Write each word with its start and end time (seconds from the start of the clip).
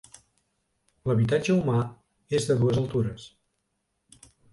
L’habitatge 1.09 1.53
humà 1.57 1.83
és 2.39 2.47
de 2.53 2.55
dues 2.63 2.79
altures. 2.85 3.29